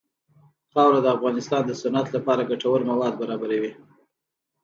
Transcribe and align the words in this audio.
خاوره 0.71 0.99
د 1.03 1.07
افغانستان 1.15 1.61
د 1.65 1.71
صنعت 1.81 2.07
لپاره 2.15 2.47
ګټور 2.49 2.79
مواد 2.91 3.13
برابروي. 3.21 3.71